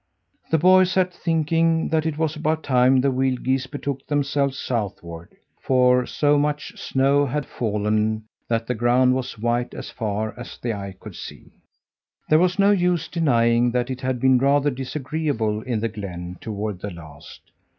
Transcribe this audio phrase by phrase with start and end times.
[0.49, 5.35] The boy sat thinking that it was about time the wild geese betook themselves southward,
[5.61, 10.73] for so much snow had fallen that the ground was white as far as the
[10.73, 11.51] eye could see.
[12.29, 16.79] There was no use denying that it had been rather disagreeable in the glen toward
[16.81, 17.51] the last.